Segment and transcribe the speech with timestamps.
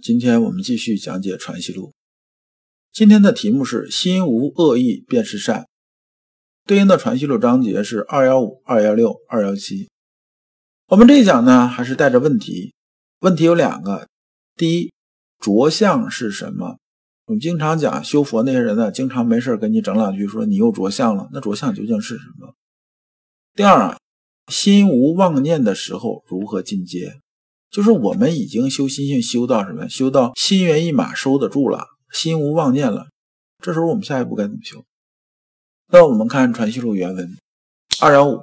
[0.00, 1.88] 今天我们继续讲解《传习录》，
[2.92, 5.66] 今天的题目是“心无恶意便是善”，
[6.64, 9.90] 对应的《传习录》章节是二幺五、二幺六、二幺七。
[10.86, 12.74] 我们这一讲呢，还是带着问题，
[13.22, 14.08] 问题有两个：
[14.54, 14.92] 第一，
[15.40, 16.78] 着相是什么？
[17.26, 22.54] 我们经常讲修佛那些人呢，经常没事跟你整两句，说你又着相了，那着相究竟是什么？
[23.56, 23.98] 第二啊，
[24.46, 27.20] 心无妄念的时候如何进阶？
[27.70, 29.88] 就是我们已经修心性修到什么？
[29.88, 33.08] 修到心猿意马收得住了，心无妄念了。
[33.62, 34.84] 这时候我们下一步该怎么修？
[35.88, 37.36] 那我们看《传习录》原文
[38.00, 38.40] 二幺五，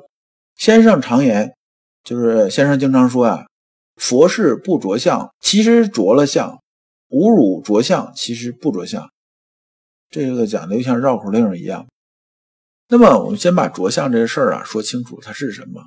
[0.56, 1.56] 先生常言，
[2.04, 3.48] 就是先生经常说啊，
[3.96, 6.60] 佛事不着相，其实着了相；
[7.10, 9.10] 侮辱着相，其实不着相。
[10.10, 11.88] 这个讲的就像绕口令一样。
[12.90, 15.82] 那么我们先把着相这事儿啊说清楚，它是什么？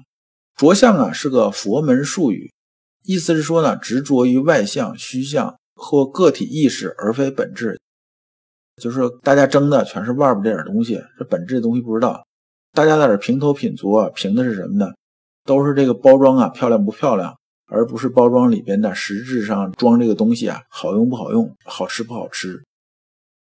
[0.56, 2.52] 着相啊是个佛门术语。
[3.08, 7.80] 意思是说呢，执着于外相、虚相或个体意识，而非本质。
[8.76, 12.22] 就是大家争的全是外边这点东西，这本质的东西不知道。
[12.74, 14.92] 大家在这评头品足啊，评的是什么呢？
[15.46, 17.34] 都是这个包装啊，漂亮不漂亮，
[17.68, 22.62] 而不是包装里边的实质上装这个东西啊，好用不好用，好吃不好吃。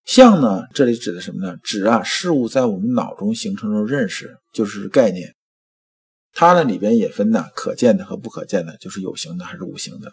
[0.05, 1.57] 相呢，这里指的什么呢？
[1.63, 5.35] 指啊，事物在我们脑中形成的认识，就是概念。
[6.41, 10.13] 它呢里边也分呢，可见的和不可见的，就是有形的还是无形的。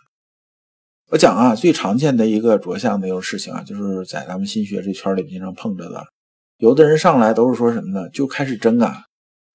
[1.11, 6.03] 我讲啊，最常见的一个着相的一个事情啊，就是在咱们心学这圈里经常碰着的。
[6.57, 8.09] 有的人上来都是说什么呢？
[8.09, 9.03] 就开始争啊，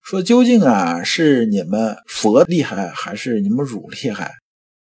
[0.00, 4.30] 说究竟啊是你们佛厉害，还是你们儒厉害，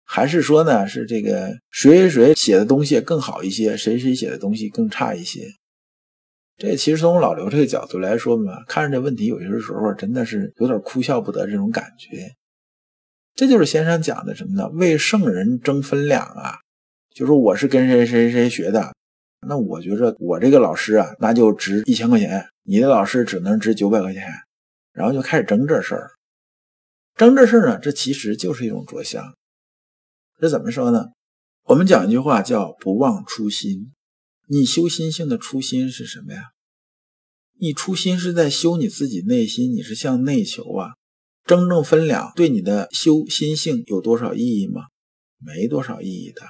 [0.07, 5.43] 还是说呢是这个谁谁谁写的东西更好一些，谁谁写的东西更差一些？
[6.57, 12.33] 这其实从老刘这个角度来说嘛，看着这问题有些时候真的是有点哭笑不得这种感觉。
[13.35, 14.69] 这就是先生讲的什么呢？
[14.75, 16.55] 为圣人争分量啊，
[17.13, 18.95] 就说我是跟谁谁谁学的，
[19.49, 24.23] 那我觉着我这个老师啊，那就值一千块钱，你的老师只能值九百块钱，
[24.93, 26.11] 然后就开始争这事儿。
[27.17, 29.35] 争这事儿呢，这其实就是一种着相。
[30.39, 31.07] 这怎么说呢？
[31.65, 33.93] 我们讲一句话叫“不忘初心”。
[34.47, 36.51] 你修心性的初心是什么呀？
[37.59, 40.95] 你初心是在修你自己内心，你是向内求啊。
[41.47, 44.83] 争正分两对你的修心性有多少意义吗？
[45.39, 46.43] 没多少意义的。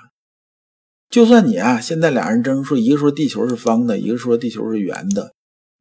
[1.10, 5.34] 就算你啊，现在俩人争说，一个说地球是方的，一个说地球是圆的，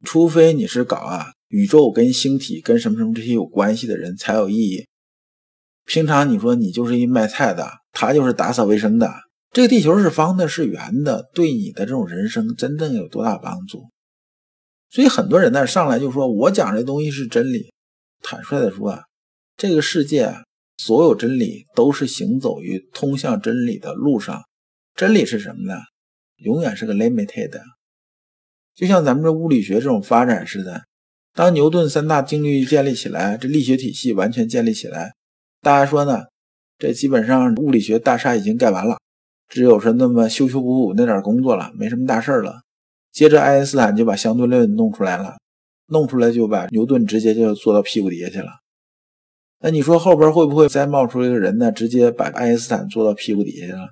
[0.04, 4.86] 除非你是搞啊宇宙跟星体跟什么什么这些有关系的人才有意义。
[5.86, 9.12] 平常你说你就是一卖菜的，他就是打扫卫生的。
[9.54, 13.88] 这个地球是方的，是圆的，对你的这种人生真正有多大帮助？
[14.90, 17.72] 所以很多人呢上来就说：“我讲这东西是真理。”
[18.24, 19.04] 坦率的说啊，
[19.56, 20.34] 这个世界
[20.78, 24.42] 所有真理都是行走于通向真理的路上。
[24.96, 25.80] 真理是什么呢？
[26.38, 27.62] 永远是个 limited。
[28.74, 30.82] 就像咱们这物理学这种发展似的，
[31.36, 35.14] 当牛顿三大定律建立起来，这力学体系完全建立起来，
[35.62, 36.24] 大家说呢？
[36.80, 38.98] 这基本上物理学大厦已经盖完了。
[39.54, 42.64] 只有是那么修修补补那点工作了，没什么大事了。
[43.12, 45.38] 接着爱因斯坦就把相对论弄出来了，
[45.90, 48.48] 弄出来就把牛顿直接就坐到屁股底下去了。
[49.60, 51.72] 那你说后边会不会再冒出一个人呢？
[51.72, 53.90] 直接把爱因斯坦坐到屁股底下去了？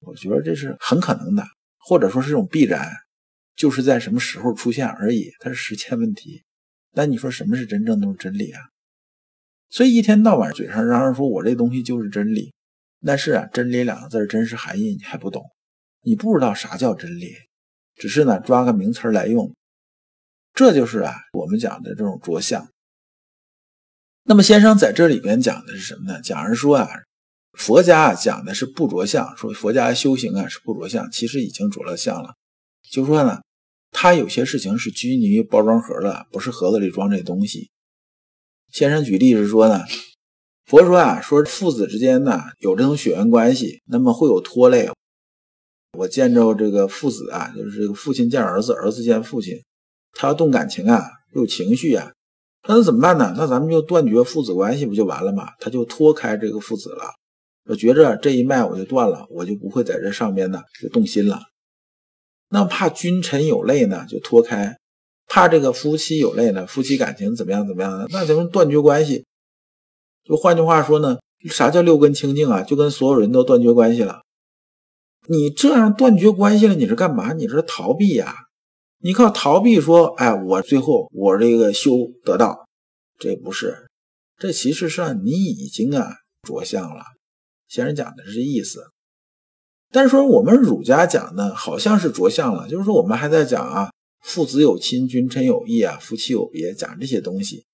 [0.00, 1.44] 我觉得这是很可能的，
[1.76, 2.88] 或者说是一种必然，
[3.54, 6.42] 就是在什么时候出现而已，它是时间问题。
[6.92, 8.60] 那你说什么是真正的真理啊？
[9.68, 12.54] 所以一天到晚嘴上嚷嚷说我这东西就是真理。
[13.04, 15.42] 但是啊，真理两个字真实含义你还不懂，
[16.02, 17.32] 你不知道啥叫真理，
[17.96, 19.52] 只是呢抓个名词来用，
[20.54, 22.68] 这就是啊我们讲的这种着相。
[24.22, 26.20] 那么先生在这里边讲的是什么呢？
[26.22, 26.88] 讲是说啊，
[27.58, 32.34] 佛家啊讲的是不着相，说佛家修行啊是不着相，其实已经着了相了。
[32.88, 33.42] 就说呢，
[33.90, 37.70] 他有些事情是拘泥于包装盒的，不是盒子里装这东西。
[38.70, 39.84] 先生举例是说呢。
[40.66, 44.88] 佛说啊，说父子之间呢有这种血缘关系，那么会有拖累。
[45.98, 49.62] 我见着这个父子啊，就是这个父亲见儿子，儿子见父亲，
[50.14, 51.04] 他要动感情啊，
[51.34, 52.12] 有情绪啊，
[52.66, 53.34] 那怎么办呢？
[53.36, 55.48] 那咱们就断绝父子关系不就完了吗？
[55.58, 57.04] 他就脱开这个父子了，
[57.68, 61.40] 我觉着这一脉我就断了，我就不会在这上面呢就动心了。
[62.48, 64.76] 那怕君臣有泪呢，就脱开；
[65.26, 69.26] 怕这个夫妻有泪呢，夫妻感情怎么样怎么样的，那咱们断绝关系。
[70.24, 71.18] 就换句话说呢，
[71.50, 72.62] 啥叫六根清净啊？
[72.62, 74.22] 就跟所有人都断绝关系了。
[75.28, 77.32] 你这样断绝关系了，你是干嘛？
[77.32, 78.34] 你是逃避呀？
[78.98, 81.90] 你靠逃避说，哎，我最后我这个修
[82.24, 82.66] 得道，
[83.18, 83.88] 这不是，
[84.38, 86.08] 这其实上你已经啊
[86.42, 87.02] 着相了。
[87.68, 88.84] 先生讲的是这意思，
[89.90, 93.90] 但是说我们儒家讲的，好像是着相了，就是说我们还在讲啊，
[94.20, 97.64] 父子有亲，君臣有义啊，夫妻有别，讲这些东西。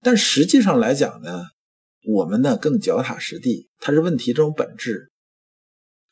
[0.00, 1.42] 但实际上来讲呢，
[2.04, 5.10] 我们呢更脚踏实地，它是问题这种本质。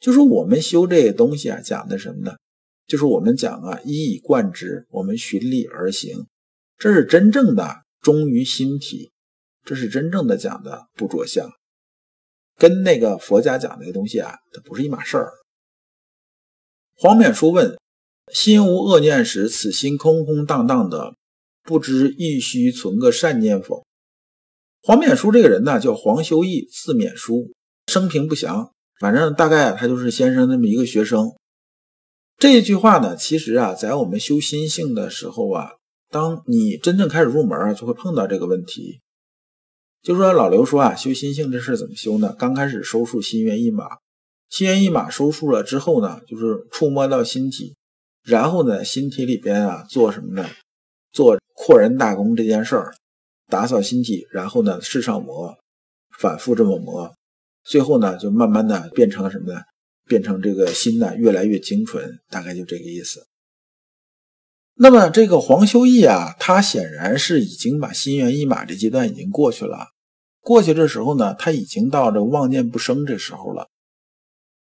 [0.00, 2.36] 就是我们修这些东西啊，讲的什么呢？
[2.86, 6.26] 就是我们讲啊，一以贯之，我们循例而行，
[6.78, 9.10] 这是真正的忠于心体，
[9.64, 11.50] 这是真正的讲的不着相，
[12.56, 15.32] 跟那个佛家讲那个东西啊，它不是一码事儿。
[16.94, 17.76] 黄冕书问：
[18.32, 21.14] 心无恶念时，此心空空荡荡的，
[21.68, 23.84] 不知亦须存个善念否？
[24.80, 27.52] 黄冕书这个人呢，叫黄修义，字冕书，
[27.88, 28.72] 生平不详。
[28.98, 31.34] 反正大概他就是先生那么一个学生。
[32.38, 35.72] 这一句话呢，其实啊，在我们修心性的时候啊，
[36.08, 39.00] 当你真正开始入门啊，就会碰到这个问题。
[40.02, 42.34] 就说老刘说啊，修心性这事怎么修呢？
[42.38, 43.98] 刚开始收束心猿意马，
[44.48, 47.76] 心猿意马收束了之后呢，就是触摸到心体，
[48.22, 50.48] 然后呢，心体里边啊，做什么呢？
[51.12, 51.38] 做
[51.68, 52.94] 破人大功这件事儿，
[53.46, 55.54] 打扫心体，然后呢，世上磨，
[56.18, 57.14] 反复这么磨。
[57.62, 59.60] 最后呢，就慢慢的变成了什么呢？
[60.06, 63.26] 变成这个心呢越来越精纯，大概就这个意思。
[64.76, 69.88] 那么这个黄修义啊，他显然是已经把心猿意马这阶段已经过去了。
[70.40, 73.68] 过去这时候呢，他已经到这妄念不生这时候了。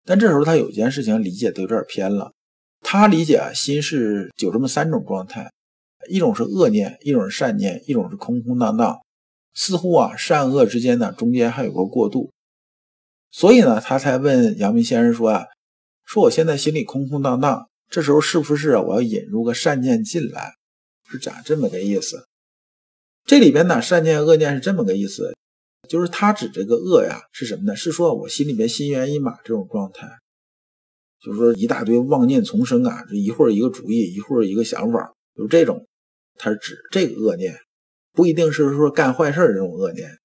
[0.05, 2.31] 但这时候他有件事情理解的有点偏了。
[2.81, 5.51] 他理解啊，心是有这么三种状态：
[6.09, 8.97] 一种是恶念，一种是善念，一种是空空荡荡。
[9.53, 12.31] 似乎啊，善恶之间呢，中间还有个过渡。
[13.31, 15.45] 所以呢，他才问阳明先生说啊，
[16.05, 20.53] 说我现在心里空空荡荡，这时候是不是我要引入个善念进来？
[21.09, 22.25] 是讲这么个意思。
[23.25, 25.33] 这里边呢，善念恶念是这么个意思，
[25.87, 27.75] 就是他指这个恶呀是什么呢？
[27.75, 30.07] 是说我心里边心猿意马这种状态，
[31.23, 35.87] 就是说一大堆妄念丛生啊，这一会儿一个主意，一会儿一个想法，就是这种，
[36.37, 37.55] 他是指这个恶念，
[38.13, 40.17] 不一定是说干坏事这种恶念。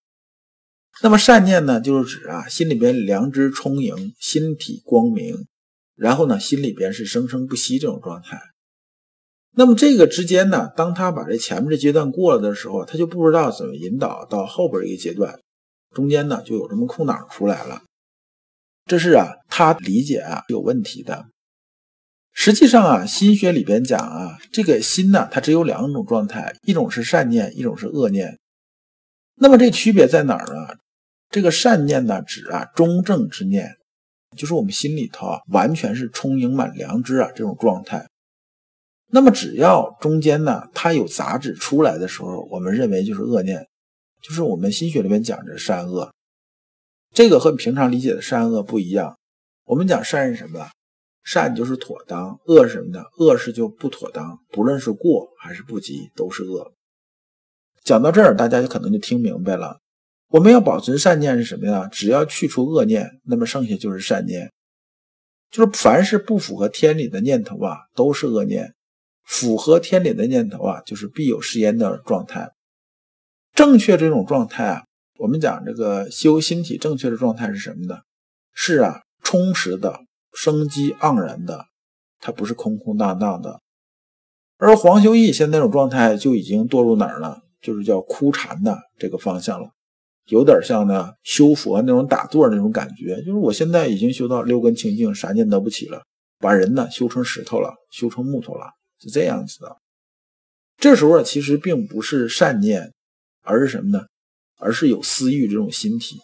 [1.03, 5.47] 那么善念呢，就是指啊，心里边良知充盈，心体光明，
[5.95, 8.41] 然后呢，心里边是生生不息这种状态。
[9.53, 15.41] 那么这个之间呢，当他把这前面这阶段过了的时候，他就不知道怎么引导到后边一个阶段，
[15.95, 17.83] 中间呢就有这么空档出来了。
[18.87, 21.27] 这是啊，他理解啊有问题的。
[22.33, 28.39] 实际上啊，心学里边讲啊，这个心呢，它只有两种状态，一种是善念，一种是恶念。
[29.37, 30.77] 那么这区别在哪儿呢？
[31.29, 33.77] 这个善念呢，指啊中正之念，
[34.37, 38.07] 就是我们心里头啊完全是充盈满良知啊这种状态。
[39.13, 43.67] 那么只要中间呢它有杂质出来的时候，我们认为就是恶念，
[44.23, 46.13] 就是我们心学里面讲的善恶。
[47.13, 49.17] 这个和平常理解的善恶不一样。
[49.65, 50.69] 我们讲善是什么？
[51.23, 53.05] 善就是妥当，恶是什么呢？
[53.19, 56.73] 恶是就不妥当，不论是过还是不及，都是恶。
[57.85, 59.81] 讲到这儿，大家就可能就听明白了。
[60.29, 61.89] 我们要保存善念是什么呀？
[61.89, 64.53] 只要去除恶念，那么剩下就是善念。
[65.51, 68.67] 就是凡是不符合天理的念头啊，都是恶念；
[69.25, 72.53] 符合天理的念头啊，就是必有誓言的状态。
[73.55, 74.85] 正确这种状态啊，
[75.19, 77.99] 我们讲这个修心体正确的状态是什么呢？
[78.53, 80.01] 是啊，充实的、
[80.33, 81.67] 生机盎然的，
[82.19, 83.61] 它不是空空荡荡的。
[84.57, 87.43] 而黄修义现在这种状态就已经堕入哪儿了？
[87.61, 89.71] 就是叫枯禅的这个方向了。
[90.27, 96.03] 有点像呢修佛那种打坐那种感觉，就是我现在已经修到六根清净，啥念得不起了，
[96.39, 98.67] 把人呢修成石头了，修成木头了，
[99.01, 99.77] 是这样子的。
[100.77, 102.93] 这时候啊，其实并不是善念，
[103.43, 104.07] 而是什么呢？
[104.59, 106.21] 而是有私欲这种心体。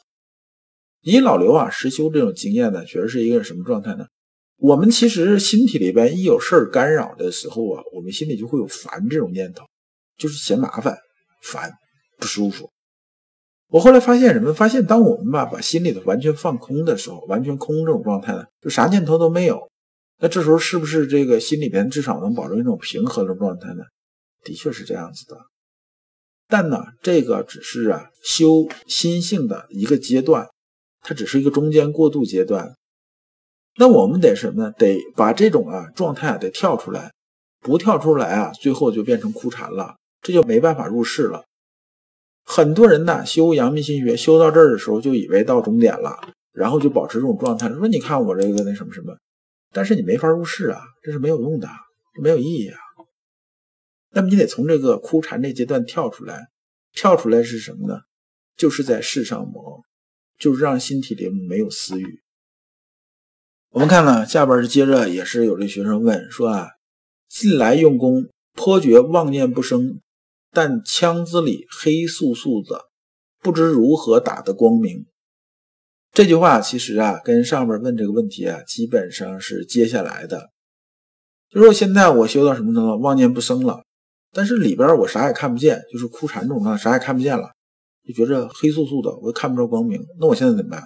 [1.06, 4.06] 以老刘啊实修这种经验呢，觉得是一个什么状态呢？
[4.56, 9.64] 我们其实心体里边一有事儿干扰的时候啊，我们心里就会有烦这种念头，
[10.18, 10.98] 就是嫌麻烦、
[11.42, 11.70] 烦、
[12.18, 12.68] 不舒服。
[13.68, 14.52] 我后来发现什么？
[14.52, 19.60] 发现当我们吧把心里头完全放空的时候，完全空这种状态呢，就啥念头都没有。
[20.18, 23.84] 那这时候是不是这个心里边至少能保证一种平和的状态呢？
[24.42, 25.38] 的确是这样子的。
[26.48, 30.48] 但呢，这个只是啊修心性的一个阶段，
[31.08, 32.74] 它只是一个中间过渡阶段。
[33.76, 34.72] 那我们得什么呢？
[34.76, 37.12] 得把这种啊状态啊得跳出来，
[37.60, 41.44] 不跳出来啊，最后就变成枯禅了，这就没办法入世了。
[42.42, 46.18] 很多人呢修阳明心学修到这儿的时候，就以为到终点了，
[46.52, 49.16] 然后就保持这种状态，说你看我这个那什么什么，
[49.72, 51.68] 但是你没法入世啊，这是没有用的，
[52.20, 52.78] 没有意义啊。
[54.10, 56.48] 那么你得从这个枯禅这阶段跳出来，
[56.92, 58.00] 跳出来是什么呢？
[58.56, 59.82] 就是在世上磨，
[60.38, 62.20] 就是让心体里没有私欲。
[63.70, 66.68] 我们看了，下边是接着也是有这学生问说啊，
[67.28, 70.00] 近来用功颇觉妄念不生，
[70.50, 72.86] 但腔子里黑素素的，
[73.42, 75.06] 不知如何打得光明。
[76.12, 80.50] 这句话其实啊，跟上面问这个问题啊，基本上是接下来的。
[81.50, 83.84] 就说现在我修到什么程度，妄念不生了，
[84.32, 87.54] 但是里边我啥也看不见，就是枯禅这种状态，啥也看不见了，
[88.06, 90.00] 就觉着黑素素的，我看不着光明。
[90.20, 90.82] 那我现在怎么办？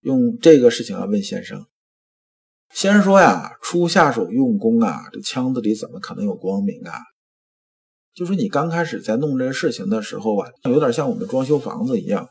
[0.00, 1.64] 用这个事情来问先生。
[2.72, 6.98] 先生说呀，初下手用功啊，这腔子里怎么可能有光明啊？
[8.14, 12.28] 就说你刚开始在弄这个事情的时候啊，有点像我们装修房子一样。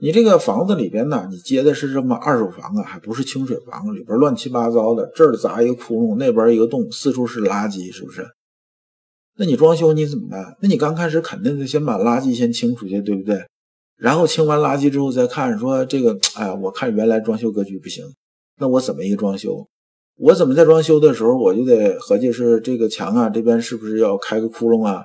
[0.00, 8.26] 你这个房子里边呢，你接的是这么二手房啊，还不是清水房，里边乱七八糟的，这儿砸一个窟窿，那边一个洞，四处是垃圾，是不是？
[9.36, 10.56] 那你装修你怎么办？
[10.62, 13.44] 那你刚开始肯定得先把垃圾先清出去，对不对？
[13.98, 18.04] 然后清完垃圾之后再看，说这个，哎，我看原来装修格局不行，
[18.58, 19.68] 那我怎么一个装修？
[20.16, 25.04] 我怎么在装修的时候，我就得合计是这个墙啊，这边是不是要开个窟窿啊？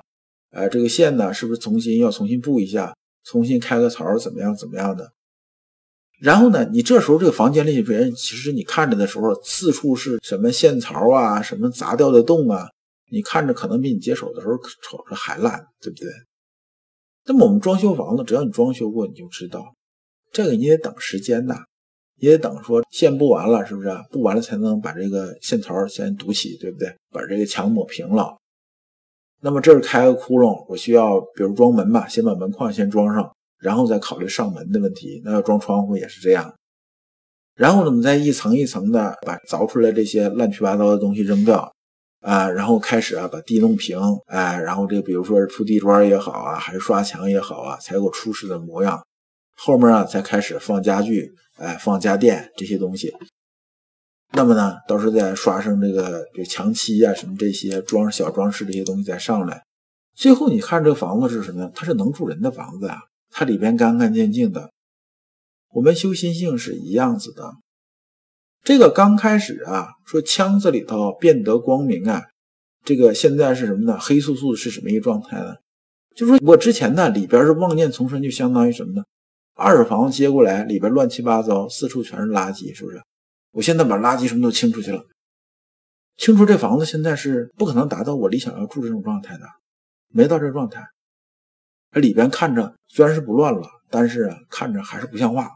[0.52, 5.12] 哎，这个线呢，是不是重新要重新布一下，重新开个槽，怎么样怎么样的？
[6.20, 12.68] 然后呢，你这时候这个房间里边，其实你看着的时候，四处是什么线槽啊，什么砸掉的洞啊，
[13.10, 16.08] 你看着可能比你接手的时候瞅着还烂，对不对？
[17.26, 19.74] 那么我们装修房子，只要你装修过，你就知道，
[20.32, 21.64] 这个你得等时间呐。
[22.16, 26.94] 也得等说线布完了，是不是布完了才能把这个线槽先堵起，对不对？
[27.10, 28.36] 把这个墙抹平了。
[29.42, 35.20] 那么这儿开个窟窿，我需要比如装门吧，先把门框先装上，然后再考虑上门的问题。
[35.24, 36.54] 那要装窗户也是这样。
[37.56, 41.73] 然后呢，我们再一层一层的把凿出来这些乱七八糟的东西扔掉
[42.24, 49.00] 啊，然后开始啊把地弄平，哎，然后这比如说是铺地砖也好啊，还是刷墙也好啊，才有出世的模样。
[49.56, 51.32] 后面啊才开始放家具。
[51.56, 53.14] 哎，放家电这些东西，
[54.32, 59.62] 那么呢，到时候再刷上这个这墙漆啊，什么这些装小装饰这些东西再上来，
[60.16, 61.70] 最后你看这个房子是什么呀？
[61.72, 64.72] 它是能住人的房子啊，它里边干干净净的。
[65.70, 67.52] 我们修心性是一样子的。
[68.64, 72.22] 这个刚开始啊，说腔子里头变得光明啊，
[72.82, 73.98] 这个现在是什么呢？
[74.00, 75.54] 黑素素是什么一个状态呢？
[76.16, 79.04] 就说我之前呢里边是妄念丛生，就相当于什么呢？
[79.54, 83.02] 二手房接过来，里边乱七八糟，四处全是垃圾，是不是？
[83.52, 85.04] 我现在把垃圾什么都清出去了，
[86.16, 89.44] 清除这房子现在是不可能达到我理想要住这种状态的，
[90.08, 90.86] 没到这状态。
[91.90, 95.50] 它里边看着虽然是不乱了，但是啊，看着还是不像话。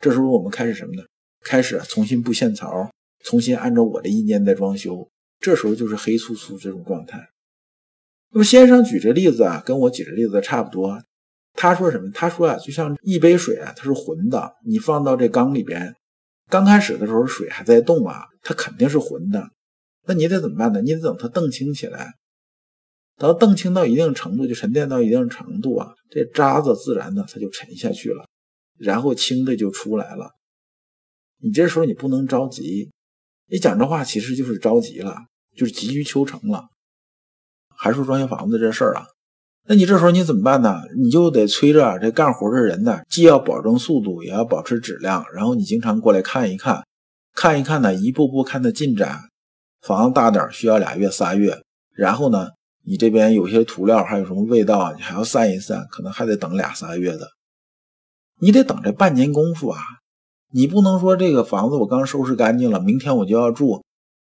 [0.00, 1.04] 这时候我们开始什么呢？
[1.44, 2.90] 开始重新布线槽，
[3.24, 5.08] 重新按照我的意念在装修。
[5.40, 7.30] 这时候就是黑粗粗这种状态。
[8.30, 11.02] 那么先生举这例子啊，跟我举这例子差不多。
[11.54, 12.10] 他说什么？
[12.14, 15.94] 他说啊，就像一杯水啊，它是浑的，你放到这缸里边，
[16.48, 19.50] 刚开始的时候水还在动啊，它肯定是浑的。
[20.06, 20.80] 那你得怎么办呢？
[20.80, 22.14] 你得等它澄清起来，
[23.18, 28.24] 等澄清到一定程度，就沉淀到一定程度啊，这渣子自然呢它就沉下去了，
[28.78, 30.30] 然后清的就出来了。
[31.42, 32.90] 你这时候你不能着急，
[33.50, 35.16] 你讲这话其实就是着急了，
[35.56, 36.66] 就是急于求成了。
[37.76, 39.06] 还说装修房子这事儿啊。
[39.64, 40.82] 那你这时候你怎么办呢？
[40.96, 45.24] 你就得催着这干活的人呢，既要保证速度，也要保持质量。
[45.34, 46.84] 然后你经常过来看一看，
[47.34, 49.20] 看一看呢，一步步看它进展。
[49.80, 51.60] 房子大点需要俩月仨月，
[51.96, 52.48] 然后呢，
[52.84, 57.28] 你这边有些涂料还有什么味道，你还要散一散，可能还得等俩仨月的。
[58.40, 59.80] 你得等这半年功夫啊！
[60.52, 63.82] 你不能说这个房子我刚收拾干净了，明天我就要住，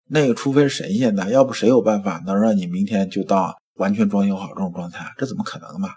[0.09, 3.54] 那个除非神仙的，要不谁有办法能让你明天就到？
[3.75, 5.88] 完全装修好这种状态，这怎么可能嘛？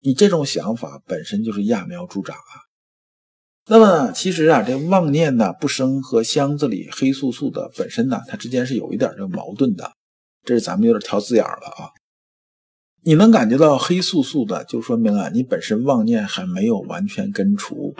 [0.00, 2.66] 你这种想法本身就是揠苗助长啊。
[3.68, 9.92] 那么其实啊，这妄念呢不生和箱子里黑素素的本身呢，它之间是有一点这个矛盾的。
[10.42, 11.90] 这是咱们有点挑字眼了啊。
[13.04, 17.94] 你能感觉到黑素素的，就说明啊，你本身妄念还没有完全根除，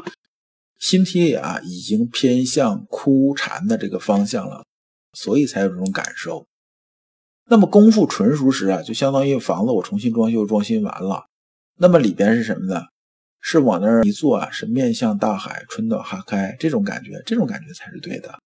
[0.84, 4.66] 心体里啊已经偏向枯禅的这个方向了，
[5.14, 6.44] 所以才有这种感受。
[7.48, 11.24] 那么功夫纯熟时啊，就相当于房子我重新装修装新完了。
[11.78, 12.82] 那么里边是什么呢？
[13.40, 18.38] 是往那儿一坐啊，是面向大海，春暖花开，这种感觉，这种感觉才是对的。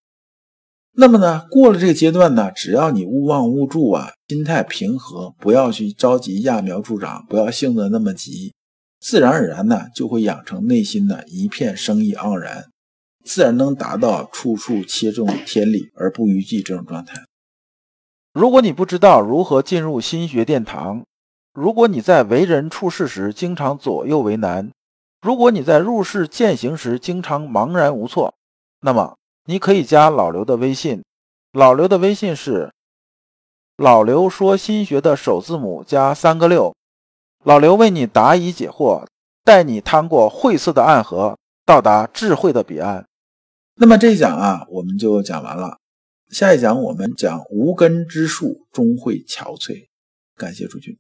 [0.93, 8.55] 那么呢，过了这个阶段呢，只要你勿忘勿助啊，心态平和，不要去着急揠苗助长，不要性子那么急，
[9.01, 12.67] 自然而然呢，就会养成内心的一片生意盎然，
[13.25, 17.25] 自然能达到处处切中天理而不逾矩这种状态。
[18.33, 21.05] 如果你不知道如何进入心学殿堂，
[21.53, 24.71] 如果你在为人处事时经常左右为难，
[25.21, 28.35] 如果你在入世践行时经常茫然无措，
[28.81, 29.15] 那么。
[29.51, 31.03] 你可以加老刘的微信，
[31.53, 32.71] 老刘的微信是
[33.79, 36.77] 老刘说心学的首字母加三个六，
[37.49, 39.07] 老刘为你答疑解惑，
[39.43, 43.07] 带你趟过晦涩的暗河，到达智慧的彼岸。
[43.77, 45.79] 那么这一讲啊，我们就讲完了。
[46.29, 49.89] 下一讲我们讲无根之树终会憔悴。
[50.37, 50.99] 感谢诸君。